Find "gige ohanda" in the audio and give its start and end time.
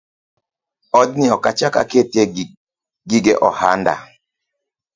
3.09-3.95